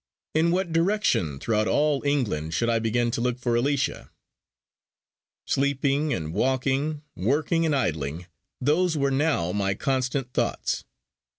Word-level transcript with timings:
In 0.33 0.49
what 0.49 0.71
direction 0.73 1.39
throughout 1.39 1.67
all 1.67 2.01
England 2.03 2.55
should 2.55 2.69
I 2.71 2.79
begin 2.79 3.11
to 3.11 3.21
look 3.21 3.37
for 3.37 3.55
Alicia? 3.55 4.09
Sleeping 5.45 6.11
and 6.11 6.33
walking 6.33 7.03
working 7.15 7.67
and 7.67 7.75
idling 7.75 8.25
those 8.59 8.97
were 8.97 9.11
now 9.11 9.51
my 9.51 9.75
constant 9.75 10.33
thoughts. 10.33 10.83